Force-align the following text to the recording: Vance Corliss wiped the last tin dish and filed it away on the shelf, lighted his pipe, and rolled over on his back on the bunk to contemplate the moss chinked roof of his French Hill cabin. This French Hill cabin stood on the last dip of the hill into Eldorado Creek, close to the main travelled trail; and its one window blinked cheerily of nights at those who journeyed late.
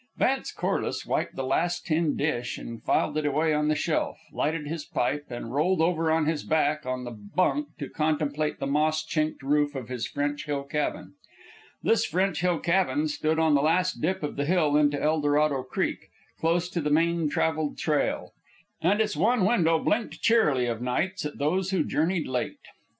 Vance 0.17 0.51
Corliss 0.51 1.05
wiped 1.05 1.35
the 1.35 1.43
last 1.43 1.85
tin 1.85 2.17
dish 2.17 2.57
and 2.57 2.81
filed 2.81 3.19
it 3.19 3.25
away 3.27 3.53
on 3.53 3.67
the 3.67 3.75
shelf, 3.75 4.17
lighted 4.33 4.67
his 4.67 4.83
pipe, 4.83 5.27
and 5.29 5.53
rolled 5.53 5.79
over 5.79 6.09
on 6.11 6.25
his 6.25 6.43
back 6.43 6.87
on 6.87 7.03
the 7.03 7.11
bunk 7.11 7.67
to 7.77 7.87
contemplate 7.87 8.57
the 8.57 8.65
moss 8.65 9.05
chinked 9.05 9.43
roof 9.43 9.75
of 9.75 9.89
his 9.89 10.07
French 10.07 10.45
Hill 10.47 10.63
cabin. 10.63 11.13
This 11.83 12.03
French 12.03 12.41
Hill 12.41 12.57
cabin 12.57 13.07
stood 13.09 13.37
on 13.37 13.53
the 13.53 13.61
last 13.61 14.01
dip 14.01 14.23
of 14.23 14.37
the 14.37 14.45
hill 14.45 14.75
into 14.75 14.99
Eldorado 14.99 15.61
Creek, 15.61 16.09
close 16.39 16.67
to 16.69 16.81
the 16.81 16.89
main 16.89 17.29
travelled 17.29 17.77
trail; 17.77 18.31
and 18.81 18.99
its 18.99 19.15
one 19.15 19.45
window 19.45 19.77
blinked 19.77 20.19
cheerily 20.19 20.65
of 20.65 20.81
nights 20.81 21.27
at 21.27 21.37
those 21.37 21.69
who 21.69 21.83
journeyed 21.83 22.25
late. 22.27 22.57